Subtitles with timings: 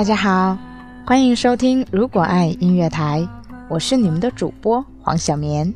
[0.00, 0.56] 大家好，
[1.04, 3.20] 欢迎收听《如果爱音乐台》，
[3.68, 5.70] 我是你们的主播黄小棉。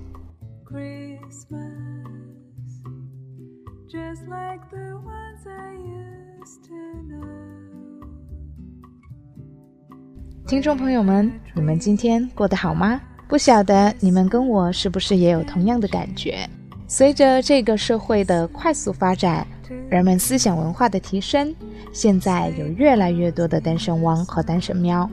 [10.47, 12.99] 听众朋友们，你们今天过得好吗？
[13.29, 16.49] 不晓得你们跟我是不是也有同样的感觉？
[16.89, 19.47] 随着这个社会的快速发展，
[19.89, 21.55] 人们思想文化的提升，
[21.93, 25.09] 现在有越来越多的单身汪和单身喵。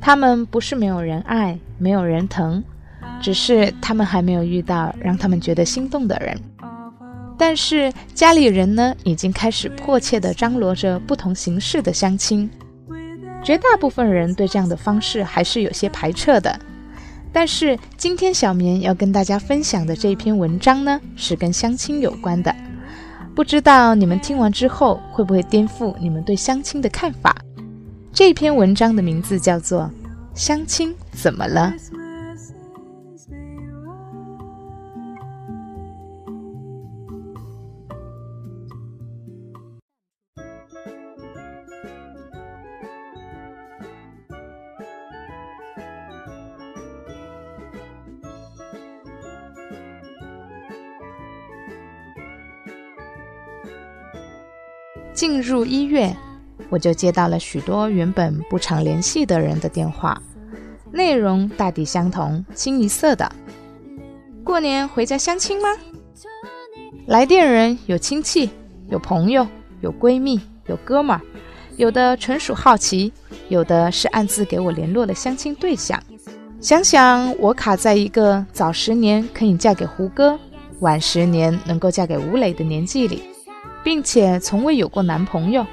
[0.00, 2.62] 他们不是没有人爱，没有人疼，
[3.20, 6.38] 只是他们还没有遇到让他们觉得心动的人。
[7.38, 12.48] 但是家里人呢，已经开始迫切地张罗着不同形式的相亲。
[13.42, 16.58] 绝大部分人对这样的方式还是有些排斥的。
[17.32, 22.54] 但是今天小棉要跟大家分享的这篇文章呢，是跟相亲有关的。
[23.36, 27.36] 不知道你们听完之后会不会颠覆你们对相亲的看法？
[28.10, 29.82] 这篇文章的名字叫做
[30.34, 31.70] 《相亲怎么了》。
[55.16, 56.14] 进入一月，
[56.68, 60.20] 我就接到了许多原本不常联系的人的电话，
[60.92, 63.32] 内容大抵相同，清一色的。
[64.44, 65.70] 过年回家相亲吗？
[67.06, 68.50] 来电人有亲戚，
[68.90, 69.46] 有朋友，
[69.80, 71.22] 有闺蜜，有哥们儿，
[71.78, 73.10] 有的纯属好奇，
[73.48, 75.98] 有的是暗自给我联络了相亲对象。
[76.60, 80.38] 想想我卡在一个早十年可以嫁给胡歌，
[80.80, 83.22] 晚十年能够嫁给吴磊的年纪里。
[83.86, 85.64] 并且从未有过男朋友，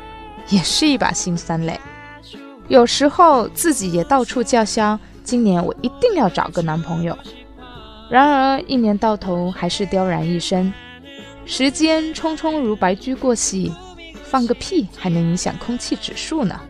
[0.49, 1.79] 也是一把辛酸泪。
[2.67, 7.17] 有时候自己也到处叫嚣，今年我一定要找个男朋友。
[8.11, 10.71] 然而一年到头还是孑然一身，
[11.43, 13.73] 时间匆匆如白驹过隙，
[14.25, 16.61] 放个屁还能影响空气指数呢？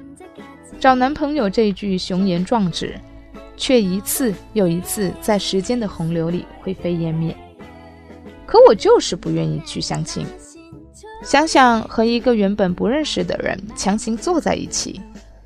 [0.79, 2.97] 找男朋友这句雄言壮志，
[3.57, 7.35] 却一次又一次在时间的洪流里灰飞烟灭。
[8.45, 10.25] 可我就是不愿意去相亲。
[11.23, 15.01] 想想和一个原本不认识的人强行坐在一起，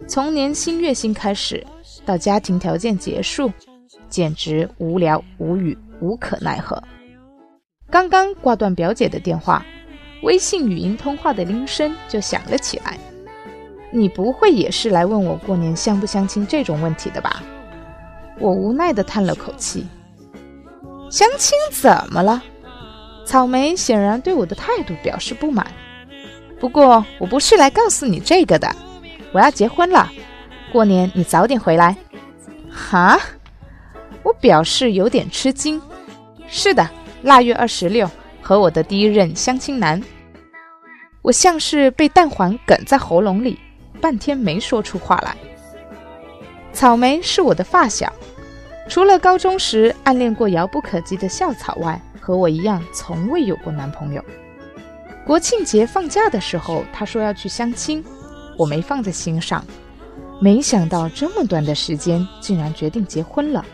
[0.07, 1.63] 从年薪月薪开始，
[2.03, 3.51] 到家庭条件结束，
[4.09, 6.81] 简直无聊无语无可奈何。
[7.91, 9.63] 刚刚挂断表姐的电话，
[10.23, 12.97] 微信语音通话的铃声就响了起来。
[13.91, 17.43] 你不会也是来问我过年相不相亲这种问题的吧？
[18.39, 19.85] 我无奈地叹了口气。
[21.09, 22.43] 相亲怎么了？
[23.27, 25.67] 草莓显然对我的态度表示不满，
[26.61, 28.73] 不过我不是来告诉你这个的，
[29.33, 30.09] 我要结婚了，
[30.71, 31.93] 过年你早点回来。
[32.71, 33.19] 哈，
[34.23, 35.81] 我表示有点吃惊。
[36.47, 36.89] 是的，
[37.21, 38.09] 腊月二十六
[38.41, 40.01] 和我的第一任相亲男。
[41.21, 43.59] 我像是被蛋黄梗在喉咙里，
[43.99, 45.35] 半天没说出话来。
[46.71, 48.09] 草莓是我的发小，
[48.87, 52.01] 除了高中时暗恋过遥不可及的校草外。
[52.27, 54.21] 和我一样，从未有过男朋友。
[55.25, 58.03] 国庆节放假的时候，他说要去相亲，
[58.57, 59.63] 我没放在心上。
[60.41, 63.65] 没想到这么短的时间，竟然决定结婚了。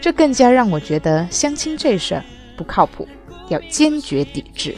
[0.00, 2.24] 这更加让我觉得相亲这事儿
[2.56, 3.08] 不靠谱，
[3.48, 4.76] 要坚决抵制。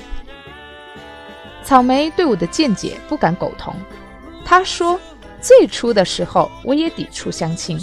[1.62, 3.74] 草莓对我的见解不敢苟同，
[4.46, 4.98] 他说，
[5.42, 7.78] 最初的时候我也抵触相亲，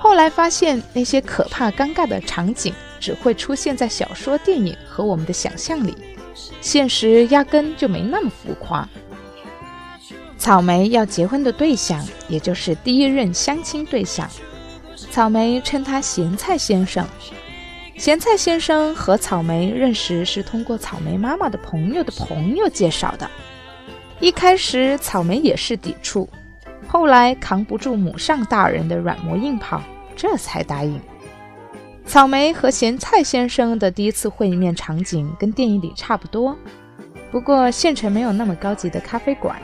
[0.00, 2.72] 后来发现那些可怕尴尬的场景。
[3.00, 5.96] 只会出现在小说、电影和我们的想象里，
[6.60, 8.88] 现实压根就没那么浮夸。
[10.38, 14.28] 草莓要结婚的对象，也就是第一任相亲对象，
[15.10, 17.06] 草莓称他咸菜先生。
[17.96, 23.28] 咸菜先生和草莓认识是通过草莓妈妈的朋友的朋友介绍的。
[24.20, 26.28] 一开始草莓也是抵触，
[26.86, 29.82] 后来扛不住母上大人的软磨硬泡，
[30.14, 31.00] 这才答应。
[32.06, 36.56] 草莓和咸菜先生的第一次会面场景跟电影里差不多，
[37.32, 39.60] 不过县城没有那么高级的咖啡馆，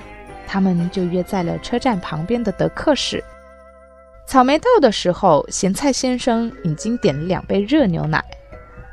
[0.46, 3.22] 他们就约在了车站旁边的德克士。
[4.26, 8.22] 草莓到的时候，咸菜先生已经点了两杯热牛奶，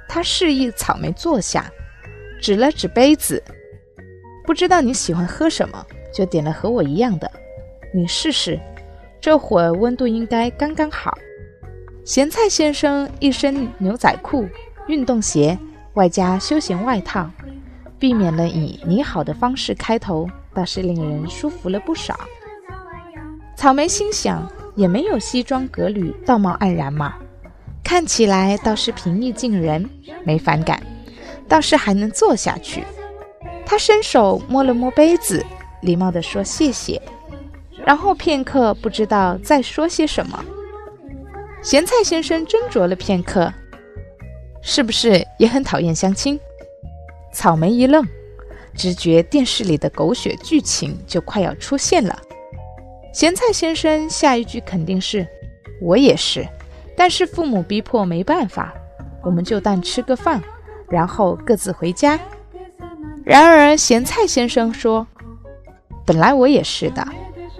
[0.07, 1.69] 他示意草莓坐下，
[2.40, 3.44] 指了指杯子，
[4.45, 7.30] 不知道你喜欢喝什么，就点了和我一样的，
[7.94, 8.60] 你试试，
[9.19, 11.18] 这会儿温度应该刚刚好。
[12.10, 14.50] 咸菜先生一身牛仔裤、
[14.88, 15.56] 运动鞋，
[15.94, 17.30] 外加休闲外套，
[18.00, 22.20] 避免了以“你好”的方式开头，倒是令人舒服了不少。
[23.56, 27.14] 草莓心想，也没有西装革履、道貌岸然嘛，
[27.84, 29.88] 看起来倒是平易近人，
[30.24, 30.82] 没反感，
[31.48, 32.84] 倒是还能坐下去。
[33.68, 35.46] 他伸手摸了摸杯子，
[35.84, 37.00] 礼貌地说谢谢，
[37.86, 40.44] 然后片刻不知道再说些什么。
[41.62, 43.54] 咸菜先生斟酌了片刻，
[44.62, 46.40] 是不是也很讨厌相亲？
[47.34, 48.08] 草莓一愣，
[48.74, 52.18] 直觉电视里的狗血剧情就快要出现了。
[53.14, 55.28] 咸菜先生下一句肯定是
[55.82, 56.48] ：“我也是，
[56.96, 58.74] 但是父母逼迫没办法，
[59.22, 60.42] 我们就当吃个饭，
[60.90, 62.18] 然后各自回家。”
[63.26, 65.06] 然而咸菜先生说
[66.08, 67.06] ：“本来我也是的，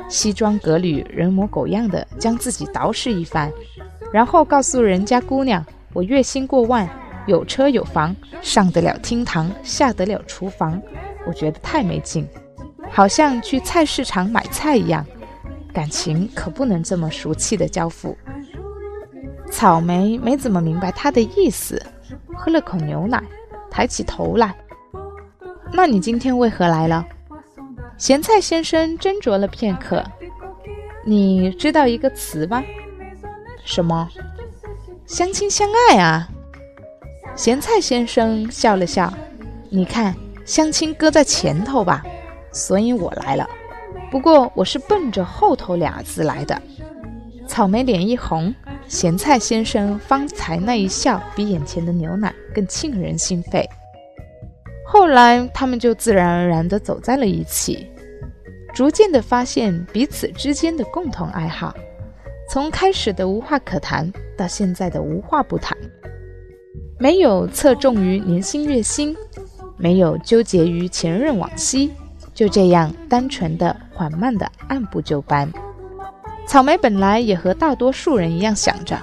[0.07, 3.52] 西装革履、人模狗样的将自己捯饬一番。”
[4.11, 6.89] 然后告诉人家姑娘，我月薪过万，
[7.27, 10.81] 有车有房，上得了厅堂，下得了厨房。
[11.27, 12.27] 我觉得太没劲，
[12.89, 15.06] 好像去菜市场买菜一样。
[15.71, 18.17] 感情可不能这么俗气的交付。
[19.51, 21.81] 草莓没怎么明白他的意思，
[22.33, 23.21] 喝了口牛奶，
[23.69, 24.56] 抬起头来。
[25.71, 27.06] 那你今天为何来了？
[27.97, 30.03] 咸菜先生斟酌了片刻，
[31.06, 32.63] 你知道一个词吗？
[33.69, 34.10] 什么？
[35.06, 36.27] 相亲相爱啊！
[37.36, 39.13] 咸菜先生笑了笑。
[39.69, 42.04] 你看，相亲搁在前头吧，
[42.51, 43.48] 所以我来了。
[44.10, 46.60] 不过我是奔着后头俩字来的。
[47.48, 48.54] 草莓脸一红，
[48.88, 53.69] 咸菜先生方才那一笑，比眼前的牛奶更沁人心肺。
[54.83, 57.88] 后来他们就自然而然地走在了一起，
[58.74, 61.71] 逐渐地发现彼此之间的共同爱好。
[62.50, 65.78] 从开始的无话可谈到现在的无话不谈，
[66.98, 69.16] 没有侧重于年薪月薪，
[69.78, 71.92] 没有纠结于前任往昔，
[72.34, 75.48] 就这样单纯的、缓慢的按部就班。
[76.48, 79.00] 草莓本来也和大多数人一样想着，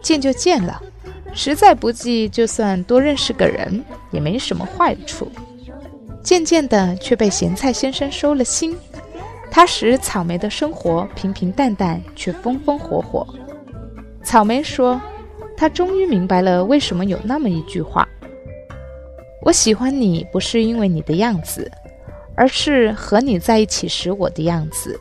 [0.00, 0.80] 见就见了，
[1.34, 5.28] 实在不济，就算多认识个人也没什么坏处。
[6.22, 8.76] 渐渐的，却被咸菜先生收了心。
[9.50, 13.26] 他使草莓的生活平平淡淡，却风风火火。
[14.22, 15.00] 草莓说
[15.56, 18.06] ：“他终于明白了为什么有那么一句话：
[19.42, 21.70] 我喜欢你不是因为你的样子，
[22.36, 24.98] 而是和你在一起时我的样子。”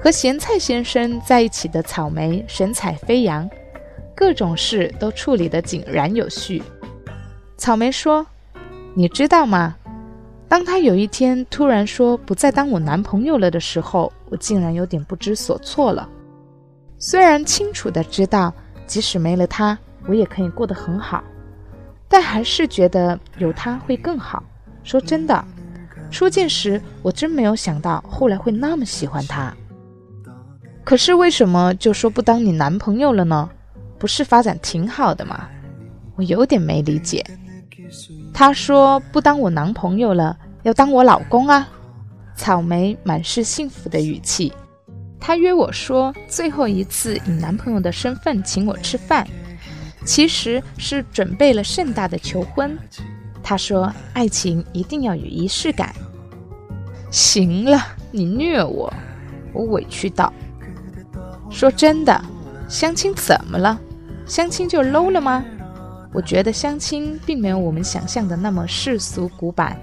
[0.00, 3.50] 和咸菜先生在一起的草莓神采飞扬，
[4.14, 6.62] 各种事都处理得井然有序。
[7.58, 8.26] 草莓说
[8.94, 9.76] ：“你知道吗？”
[10.50, 16.08] 当他有一天突然说不再当我男朋友了的时候，我竟然有点不知所措了。
[16.98, 18.52] 虽然清楚的知道，
[18.84, 21.22] 即使没了他，我也可以过得很好，
[22.08, 24.42] 但还是觉得有他会更好。
[24.82, 25.44] 说真的，
[26.10, 29.54] 初见时我真没有想到后来会那么喜欢他。
[30.82, 33.48] 可是为什么就说不当你男朋友了呢？
[34.00, 35.48] 不是发展挺好的吗？
[36.16, 37.24] 我有点没理解。
[38.32, 41.68] 他说不当我男朋友了，要当我老公啊！
[42.36, 44.52] 草莓满是幸福的语气。
[45.18, 49.26] 他约我说最后一次以男朋友的身份请我吃饭，
[50.04, 52.78] 其实是准备了盛大的求婚。
[53.42, 55.94] 他说爱情一定要有仪式感。
[57.10, 57.78] 行了，
[58.10, 58.92] 你虐我，
[59.52, 60.32] 我委屈道。
[61.50, 62.18] 说真的，
[62.68, 63.78] 相亲怎么了？
[64.24, 65.44] 相亲就 low 了吗？
[66.12, 69.78] 我觉得相亲并没有我们想象的那么世俗古板，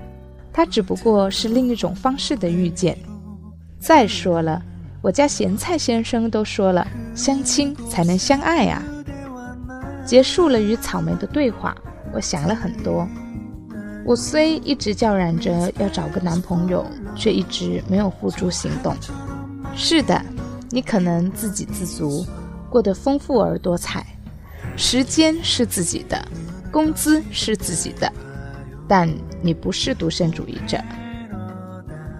[0.51, 2.97] 它只不过是另一种方式的遇见。
[3.79, 4.61] 再说了，
[5.01, 8.83] 我家咸菜先生都说了，相亲才能相爱啊。
[10.05, 11.75] 结束了与草莓的对话，
[12.11, 13.07] 我想了很多。
[14.05, 18.95] 我虽一直叫嚷着要找个男朋友，却一直没有付诸行动。
[19.75, 20.21] 是的，
[20.69, 22.25] 你可能自给自足，
[22.69, 24.05] 过得丰富而多彩。
[24.77, 26.23] 时间是自己的，
[26.71, 28.09] 工资是自己的，
[28.87, 29.09] 但
[29.41, 30.77] 你不是独身主义者。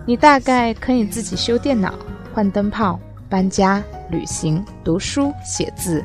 [0.08, 1.94] 你大概可以自己修电脑、
[2.34, 3.00] 换灯泡、
[3.30, 6.04] 搬家、旅行、读书、写字，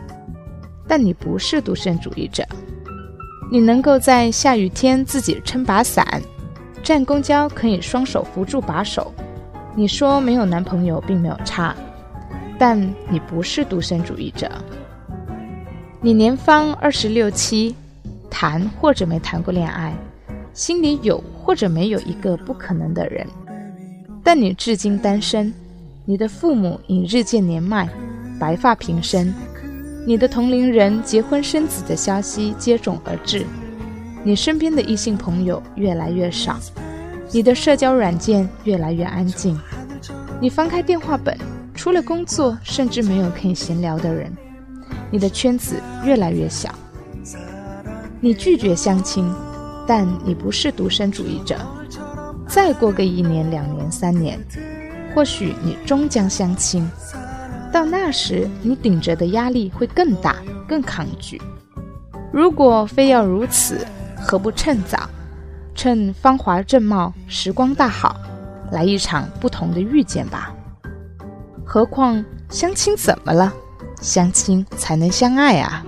[0.87, 2.47] 但你不是独身主义者。
[3.51, 6.21] 你能够在下雨天自己撑把伞，
[6.83, 9.11] 站公交可以双手扶住把手。
[9.75, 11.75] 你说没有男朋友并没有差，
[12.59, 12.79] 但
[13.09, 14.51] 你不是独身主义者。
[16.05, 17.77] 你年方二十六七，
[18.29, 19.95] 谈或者没谈过恋爱，
[20.53, 23.25] 心里有或者没有一个不可能的人，
[24.21, 25.55] 但你至今单身，
[26.05, 27.89] 你的父母已日渐年迈，
[28.37, 29.33] 白发平生，
[30.05, 33.47] 你的同龄人结婚生子的消息接踵而至，
[34.25, 36.59] 你身边的异性朋友越来越少，
[37.31, 39.57] 你的社交软件越来越安静，
[40.41, 41.39] 你翻开电话本，
[41.77, 44.37] 除了工作，甚至没有可以闲聊的人。
[45.13, 46.75] 你的圈子越来越小。
[48.19, 49.31] 你拒绝相亲，
[49.87, 51.57] 但你不是独身主义者。
[52.49, 54.41] 再过个一年、两年、三年，
[55.15, 56.91] 或许你终将相亲。
[57.71, 61.41] 到那时，你顶着的压力会更大、更抗拒。
[62.33, 65.11] 如果非要如此，何不趁早，
[65.75, 68.17] 趁芳华正茂、时光大好，
[68.71, 70.55] 来一场不同的遇见吧？
[71.65, 73.53] 何况相亲怎么了？
[74.03, 75.87] 相亲才能相爱啊！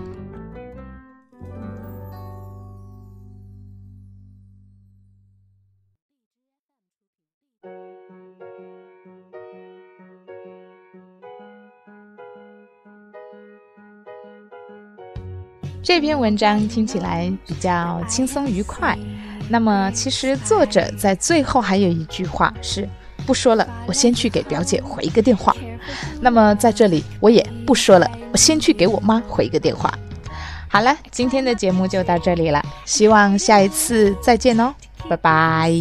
[15.82, 18.96] 这篇文章听起来比较轻松愉快，
[19.50, 22.88] 那么其实作者在最后还有一句话是：
[23.26, 25.54] 不说了，我先去给表姐回一个电话。
[26.20, 29.92] 那么在这里我也不说了，我先去给我妈回一个电话。
[30.68, 34.74] 好了，今天的节目就到这里了，希望下一次再见哦，
[35.08, 35.72] 拜拜。